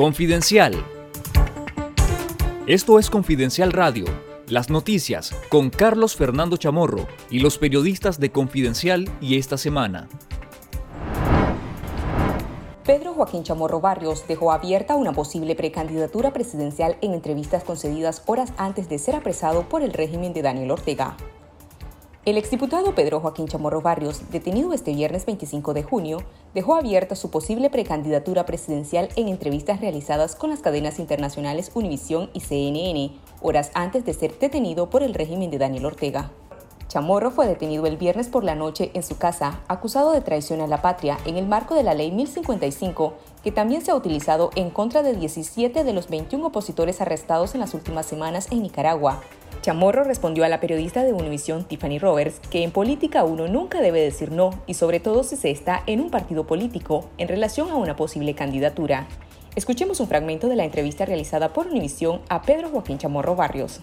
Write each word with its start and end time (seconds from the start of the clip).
Confidencial. 0.00 0.82
Esto 2.66 2.98
es 2.98 3.10
Confidencial 3.10 3.70
Radio, 3.70 4.06
las 4.46 4.70
noticias 4.70 5.36
con 5.50 5.68
Carlos 5.68 6.16
Fernando 6.16 6.56
Chamorro 6.56 7.06
y 7.28 7.40
los 7.40 7.58
periodistas 7.58 8.18
de 8.18 8.32
Confidencial 8.32 9.10
y 9.20 9.36
esta 9.36 9.58
semana. 9.58 10.08
Pedro 12.82 13.12
Joaquín 13.12 13.42
Chamorro 13.42 13.82
Barrios 13.82 14.26
dejó 14.26 14.52
abierta 14.52 14.96
una 14.96 15.12
posible 15.12 15.54
precandidatura 15.54 16.32
presidencial 16.32 16.96
en 17.02 17.12
entrevistas 17.12 17.62
concedidas 17.62 18.22
horas 18.24 18.54
antes 18.56 18.88
de 18.88 18.98
ser 18.98 19.16
apresado 19.16 19.68
por 19.68 19.82
el 19.82 19.92
régimen 19.92 20.32
de 20.32 20.40
Daniel 20.40 20.70
Ortega. 20.70 21.18
El 22.26 22.36
exdiputado 22.36 22.94
Pedro 22.94 23.18
Joaquín 23.20 23.48
Chamorro 23.48 23.80
Barrios, 23.80 24.30
detenido 24.30 24.74
este 24.74 24.92
viernes 24.92 25.24
25 25.24 25.72
de 25.72 25.82
junio, 25.82 26.18
dejó 26.52 26.76
abierta 26.76 27.16
su 27.16 27.30
posible 27.30 27.70
precandidatura 27.70 28.44
presidencial 28.44 29.08
en 29.16 29.28
entrevistas 29.28 29.80
realizadas 29.80 30.36
con 30.36 30.50
las 30.50 30.60
cadenas 30.60 30.98
internacionales 30.98 31.70
Univisión 31.72 32.28
y 32.34 32.40
CNN, 32.40 33.12
horas 33.40 33.70
antes 33.72 34.04
de 34.04 34.12
ser 34.12 34.38
detenido 34.38 34.90
por 34.90 35.02
el 35.02 35.14
régimen 35.14 35.50
de 35.50 35.56
Daniel 35.56 35.86
Ortega. 35.86 36.30
Chamorro 36.88 37.30
fue 37.30 37.46
detenido 37.46 37.86
el 37.86 37.96
viernes 37.96 38.28
por 38.28 38.44
la 38.44 38.54
noche 38.54 38.90
en 38.92 39.02
su 39.02 39.16
casa, 39.16 39.62
acusado 39.66 40.12
de 40.12 40.20
traición 40.20 40.60
a 40.60 40.66
la 40.66 40.82
patria 40.82 41.16
en 41.24 41.38
el 41.38 41.46
marco 41.46 41.74
de 41.74 41.84
la 41.84 41.94
Ley 41.94 42.10
1055, 42.10 43.14
que 43.42 43.50
también 43.50 43.80
se 43.80 43.92
ha 43.92 43.96
utilizado 43.96 44.50
en 44.56 44.68
contra 44.68 45.02
de 45.02 45.14
17 45.14 45.84
de 45.84 45.92
los 45.94 46.08
21 46.08 46.48
opositores 46.48 47.00
arrestados 47.00 47.54
en 47.54 47.60
las 47.60 47.72
últimas 47.72 48.04
semanas 48.04 48.48
en 48.50 48.62
Nicaragua, 48.62 49.22
Chamorro 49.62 50.04
respondió 50.04 50.44
a 50.44 50.48
la 50.48 50.58
periodista 50.58 51.04
de 51.04 51.12
Univision 51.12 51.64
Tiffany 51.64 51.98
Roberts 51.98 52.40
que 52.50 52.62
en 52.62 52.70
política 52.70 53.24
uno 53.24 53.46
nunca 53.46 53.82
debe 53.82 54.00
decir 54.00 54.32
no 54.32 54.50
y 54.66 54.72
sobre 54.72 55.00
todo 55.00 55.22
si 55.22 55.36
se 55.36 55.50
está 55.50 55.82
en 55.86 56.00
un 56.00 56.10
partido 56.10 56.46
político 56.46 57.10
en 57.18 57.28
relación 57.28 57.68
a 57.68 57.76
una 57.76 57.94
posible 57.94 58.34
candidatura. 58.34 59.06
Escuchemos 59.56 60.00
un 60.00 60.08
fragmento 60.08 60.48
de 60.48 60.56
la 60.56 60.64
entrevista 60.64 61.04
realizada 61.04 61.52
por 61.52 61.66
Univision 61.66 62.20
a 62.30 62.40
Pedro 62.40 62.70
Joaquín 62.70 62.96
Chamorro 62.96 63.36
Barrios. 63.36 63.80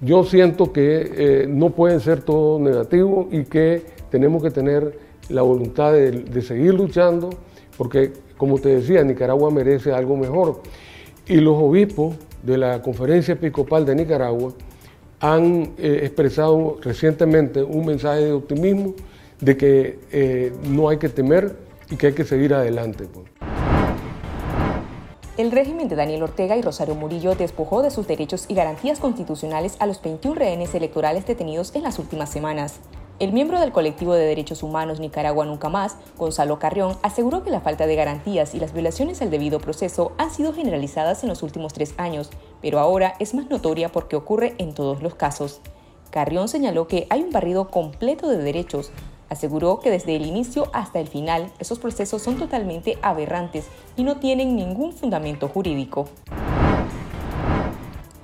Yo 0.00 0.22
siento 0.22 0.72
que 0.72 1.10
eh, 1.42 1.46
no 1.48 1.70
pueden 1.70 1.98
ser 1.98 2.22
todo 2.22 2.60
negativo 2.60 3.28
y 3.32 3.44
que 3.44 3.82
tenemos 4.10 4.40
que 4.40 4.52
tener 4.52 5.00
la 5.30 5.42
voluntad 5.42 5.92
de 5.92 6.42
seguir 6.42 6.74
luchando 6.74 7.30
porque, 7.76 8.12
como 8.36 8.58
te 8.58 8.68
decía, 8.68 9.02
Nicaragua 9.02 9.50
merece 9.50 9.92
algo 9.92 10.16
mejor. 10.16 10.62
Y 11.26 11.36
los 11.36 11.56
obispos 11.56 12.14
de 12.46 12.56
la 12.56 12.80
Conferencia 12.80 13.34
Episcopal 13.34 13.84
de 13.84 13.94
Nicaragua 13.96 14.52
han 15.20 15.74
eh, 15.78 16.00
expresado 16.04 16.78
recientemente 16.80 17.62
un 17.62 17.84
mensaje 17.84 18.26
de 18.26 18.32
optimismo 18.32 18.94
de 19.40 19.56
que 19.56 19.98
eh, 20.12 20.52
no 20.68 20.88
hay 20.88 20.98
que 20.98 21.08
temer 21.08 21.56
y 21.90 21.96
que 21.96 22.08
hay 22.08 22.12
que 22.12 22.24
seguir 22.24 22.54
adelante. 22.54 23.06
Pues. 23.12 23.26
El 25.36 25.50
régimen 25.50 25.88
de 25.88 25.96
Daniel 25.96 26.22
Ortega 26.22 26.56
y 26.56 26.62
Rosario 26.62 26.94
Murillo 26.94 27.34
despojó 27.34 27.82
de 27.82 27.90
sus 27.90 28.06
derechos 28.06 28.46
y 28.48 28.54
garantías 28.54 29.00
constitucionales 29.00 29.76
a 29.80 29.86
los 29.86 30.00
21 30.00 30.34
rehenes 30.34 30.74
electorales 30.74 31.26
detenidos 31.26 31.74
en 31.74 31.82
las 31.82 31.98
últimas 31.98 32.30
semanas. 32.30 32.80
El 33.18 33.32
miembro 33.32 33.58
del 33.58 33.72
colectivo 33.72 34.12
de 34.12 34.26
derechos 34.26 34.62
humanos 34.62 35.00
Nicaragua 35.00 35.46
Nunca 35.46 35.70
Más, 35.70 35.96
Gonzalo 36.18 36.58
Carrión, 36.58 36.98
aseguró 37.02 37.42
que 37.42 37.50
la 37.50 37.62
falta 37.62 37.86
de 37.86 37.96
garantías 37.96 38.54
y 38.54 38.60
las 38.60 38.74
violaciones 38.74 39.22
al 39.22 39.30
debido 39.30 39.58
proceso 39.58 40.12
han 40.18 40.30
sido 40.30 40.52
generalizadas 40.52 41.22
en 41.22 41.30
los 41.30 41.42
últimos 41.42 41.72
tres 41.72 41.94
años, 41.96 42.28
pero 42.60 42.78
ahora 42.78 43.14
es 43.18 43.32
más 43.32 43.48
notoria 43.48 43.90
porque 43.90 44.16
ocurre 44.16 44.54
en 44.58 44.74
todos 44.74 45.02
los 45.02 45.14
casos. 45.14 45.62
Carrión 46.10 46.46
señaló 46.48 46.88
que 46.88 47.06
hay 47.08 47.22
un 47.22 47.30
barrido 47.30 47.70
completo 47.70 48.28
de 48.28 48.36
derechos. 48.36 48.90
Aseguró 49.30 49.80
que 49.80 49.90
desde 49.90 50.14
el 50.14 50.26
inicio 50.26 50.68
hasta 50.74 51.00
el 51.00 51.08
final 51.08 51.50
esos 51.58 51.78
procesos 51.78 52.20
son 52.20 52.36
totalmente 52.36 52.98
aberrantes 53.00 53.64
y 53.96 54.04
no 54.04 54.18
tienen 54.18 54.56
ningún 54.56 54.92
fundamento 54.92 55.48
jurídico. 55.48 56.06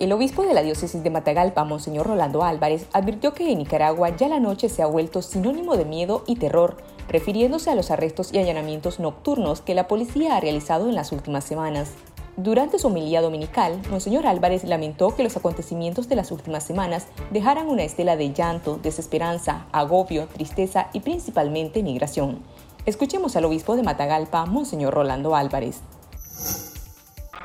El 0.02 0.10
obispo 0.10 0.42
de 0.42 0.52
la 0.52 0.64
diócesis 0.64 1.04
de 1.04 1.10
Matagalpa, 1.10 1.62
Monseñor 1.62 2.08
Rolando 2.08 2.42
Álvarez, 2.42 2.88
advirtió 2.92 3.34
que 3.34 3.52
en 3.52 3.58
Nicaragua 3.58 4.16
ya 4.16 4.26
la 4.26 4.40
noche 4.40 4.68
se 4.68 4.82
ha 4.82 4.86
vuelto 4.86 5.22
sinónimo 5.22 5.76
de 5.76 5.84
miedo 5.84 6.24
y 6.26 6.34
terror, 6.34 6.78
refiriéndose 7.06 7.70
a 7.70 7.76
los 7.76 7.92
arrestos 7.92 8.32
y 8.32 8.38
allanamientos 8.38 8.98
nocturnos 8.98 9.60
que 9.60 9.76
la 9.76 9.86
policía 9.86 10.36
ha 10.36 10.40
realizado 10.40 10.88
en 10.88 10.96
las 10.96 11.12
últimas 11.12 11.44
semanas. 11.44 11.92
Durante 12.36 12.80
su 12.80 12.88
homilía 12.88 13.22
dominical, 13.22 13.80
Monseñor 13.92 14.26
Álvarez 14.26 14.64
lamentó 14.64 15.14
que 15.14 15.22
los 15.22 15.36
acontecimientos 15.36 16.08
de 16.08 16.16
las 16.16 16.32
últimas 16.32 16.64
semanas 16.64 17.06
dejaran 17.30 17.68
una 17.68 17.84
estela 17.84 18.16
de 18.16 18.32
llanto, 18.32 18.80
desesperanza, 18.82 19.66
agobio, 19.70 20.26
tristeza 20.26 20.88
y 20.92 20.98
principalmente 20.98 21.84
migración. 21.84 22.42
Escuchemos 22.86 23.36
al 23.36 23.44
obispo 23.44 23.76
de 23.76 23.84
Matagalpa, 23.84 24.46
Monseñor 24.46 24.94
Rolando 24.94 25.36
Álvarez 25.36 25.80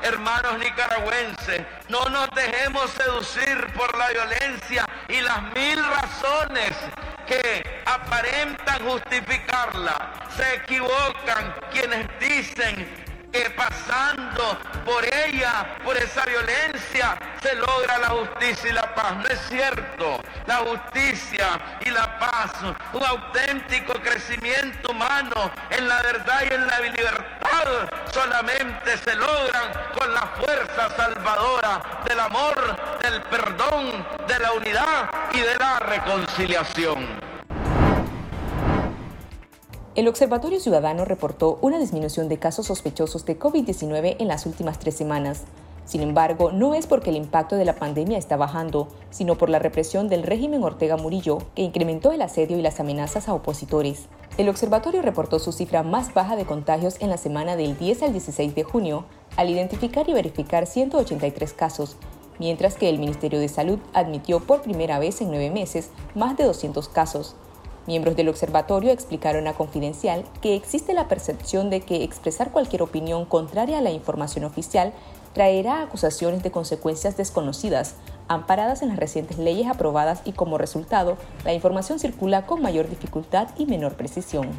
hermanos 0.08 0.58
nicaragüenses, 0.58 1.62
no 1.88 2.02
nos 2.08 2.30
dejemos 2.30 2.90
seducir 2.90 3.72
por 3.74 3.96
la 3.96 4.08
violencia 4.08 4.86
y 5.08 5.20
las 5.20 5.42
mil 5.54 5.78
razones 5.84 6.72
que 7.26 7.82
aparentan 7.84 8.88
justificarla. 8.88 10.12
Se 10.34 10.54
equivocan 10.56 11.54
quienes 11.70 12.08
dicen 12.20 13.07
que 13.38 13.50
pasando 13.50 14.58
por 14.84 15.04
ella, 15.04 15.76
por 15.84 15.96
esa 15.96 16.24
violencia, 16.24 17.16
se 17.40 17.54
logra 17.54 17.98
la 17.98 18.08
justicia 18.08 18.70
y 18.70 18.72
la 18.72 18.94
paz. 18.94 19.16
No 19.16 19.28
es 19.28 19.40
cierto. 19.48 20.20
La 20.46 20.56
justicia 20.56 21.46
y 21.84 21.90
la 21.90 22.18
paz, 22.18 22.50
un 22.92 23.04
auténtico 23.04 23.92
crecimiento 23.94 24.90
humano 24.90 25.52
en 25.70 25.86
la 25.88 26.02
verdad 26.02 26.42
y 26.50 26.54
en 26.54 26.66
la 26.66 26.80
libertad, 26.80 27.88
solamente 28.12 28.96
se 28.96 29.14
logran 29.14 29.72
con 29.96 30.12
la 30.12 30.26
fuerza 30.38 30.96
salvadora 30.96 31.80
del 32.08 32.18
amor, 32.18 32.98
del 33.02 33.22
perdón, 33.22 34.06
de 34.26 34.38
la 34.38 34.52
unidad 34.52 35.10
y 35.32 35.40
de 35.40 35.54
la 35.56 35.78
reconciliación. 35.78 37.17
El 39.98 40.06
Observatorio 40.06 40.60
Ciudadano 40.60 41.04
reportó 41.04 41.58
una 41.60 41.80
disminución 41.80 42.28
de 42.28 42.38
casos 42.38 42.66
sospechosos 42.66 43.26
de 43.26 43.36
COVID-19 43.36 44.14
en 44.20 44.28
las 44.28 44.46
últimas 44.46 44.78
tres 44.78 44.94
semanas. 44.94 45.42
Sin 45.86 46.02
embargo, 46.02 46.52
no 46.52 46.76
es 46.76 46.86
porque 46.86 47.10
el 47.10 47.16
impacto 47.16 47.56
de 47.56 47.64
la 47.64 47.74
pandemia 47.74 48.16
está 48.16 48.36
bajando, 48.36 48.86
sino 49.10 49.36
por 49.36 49.50
la 49.50 49.58
represión 49.58 50.08
del 50.08 50.22
régimen 50.22 50.62
Ortega 50.62 50.96
Murillo, 50.96 51.38
que 51.56 51.62
incrementó 51.62 52.12
el 52.12 52.22
asedio 52.22 52.56
y 52.56 52.62
las 52.62 52.78
amenazas 52.78 53.28
a 53.28 53.34
opositores. 53.34 54.04
El 54.36 54.48
observatorio 54.48 55.02
reportó 55.02 55.40
su 55.40 55.50
cifra 55.50 55.82
más 55.82 56.14
baja 56.14 56.36
de 56.36 56.46
contagios 56.46 56.94
en 57.00 57.10
la 57.10 57.16
semana 57.16 57.56
del 57.56 57.76
10 57.76 58.04
al 58.04 58.12
16 58.12 58.54
de 58.54 58.62
junio, 58.62 59.04
al 59.36 59.50
identificar 59.50 60.08
y 60.08 60.12
verificar 60.12 60.68
183 60.68 61.52
casos, 61.54 61.96
mientras 62.38 62.76
que 62.76 62.88
el 62.88 63.00
Ministerio 63.00 63.40
de 63.40 63.48
Salud 63.48 63.80
admitió 63.94 64.38
por 64.38 64.62
primera 64.62 65.00
vez 65.00 65.20
en 65.22 65.30
nueve 65.30 65.50
meses 65.50 65.90
más 66.14 66.36
de 66.36 66.44
200 66.44 66.88
casos. 66.88 67.34
Miembros 67.88 68.16
del 68.16 68.28
observatorio 68.28 68.92
explicaron 68.92 69.46
a 69.46 69.54
Confidencial 69.54 70.22
que 70.42 70.54
existe 70.54 70.92
la 70.92 71.08
percepción 71.08 71.70
de 71.70 71.80
que 71.80 72.04
expresar 72.04 72.52
cualquier 72.52 72.82
opinión 72.82 73.24
contraria 73.24 73.78
a 73.78 73.80
la 73.80 73.90
información 73.90 74.44
oficial 74.44 74.92
traerá 75.32 75.80
acusaciones 75.80 76.42
de 76.42 76.50
consecuencias 76.50 77.16
desconocidas, 77.16 77.94
amparadas 78.28 78.82
en 78.82 78.90
las 78.90 78.98
recientes 78.98 79.38
leyes 79.38 79.68
aprobadas 79.68 80.20
y 80.26 80.32
como 80.32 80.58
resultado, 80.58 81.16
la 81.46 81.54
información 81.54 81.98
circula 81.98 82.44
con 82.44 82.60
mayor 82.60 82.90
dificultad 82.90 83.48
y 83.56 83.64
menor 83.64 83.94
precisión. 83.94 84.50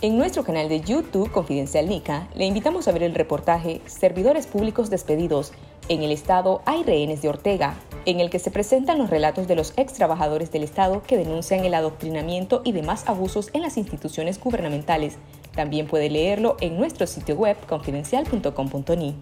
En 0.00 0.18
nuestro 0.18 0.42
canal 0.42 0.68
de 0.68 0.80
YouTube 0.80 1.30
Confidencial 1.30 1.88
Nica, 1.88 2.26
le 2.34 2.46
invitamos 2.46 2.88
a 2.88 2.92
ver 2.92 3.04
el 3.04 3.14
reportaje 3.14 3.80
Servidores 3.86 4.48
Públicos 4.48 4.90
Despedidos. 4.90 5.52
En 5.88 6.02
el 6.02 6.10
Estado 6.10 6.62
hay 6.64 6.82
rehenes 6.82 7.22
de 7.22 7.28
Ortega, 7.28 7.76
en 8.06 8.20
el 8.20 8.30
que 8.30 8.38
se 8.38 8.50
presentan 8.50 8.98
los 8.98 9.10
relatos 9.10 9.46
de 9.48 9.56
los 9.56 9.74
ex 9.76 9.92
trabajadores 9.92 10.50
del 10.52 10.62
Estado 10.62 11.02
que 11.02 11.18
denuncian 11.18 11.64
el 11.64 11.74
adoctrinamiento 11.74 12.62
y 12.64 12.72
demás 12.72 13.04
abusos 13.06 13.50
en 13.52 13.62
las 13.62 13.76
instituciones 13.76 14.40
gubernamentales. 14.40 15.18
También 15.54 15.86
puede 15.86 16.08
leerlo 16.08 16.56
en 16.60 16.78
nuestro 16.78 17.06
sitio 17.06 17.34
web 17.34 17.56
confidencial.com.ni. 17.66 19.16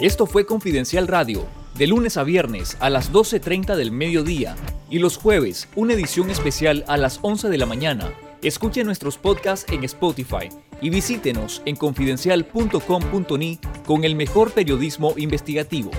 Esto 0.00 0.26
fue 0.26 0.46
Confidencial 0.46 1.08
Radio, 1.08 1.46
de 1.76 1.86
lunes 1.86 2.16
a 2.16 2.24
viernes 2.24 2.76
a 2.80 2.90
las 2.90 3.12
12.30 3.12 3.76
del 3.76 3.90
mediodía 3.92 4.56
y 4.90 4.98
los 4.98 5.16
jueves 5.16 5.68
una 5.76 5.94
edición 5.94 6.30
especial 6.30 6.84
a 6.88 6.96
las 6.96 7.18
11 7.22 7.48
de 7.48 7.58
la 7.58 7.66
mañana. 7.66 8.12
Escuche 8.42 8.84
nuestros 8.84 9.18
podcasts 9.18 9.70
en 9.72 9.84
Spotify 9.84 10.48
y 10.80 10.90
visítenos 10.90 11.62
en 11.66 11.74
confidencial.com.ni 11.74 13.58
con 13.88 14.04
el 14.04 14.16
mejor 14.16 14.50
periodismo 14.50 15.14
investigativo. 15.16 15.90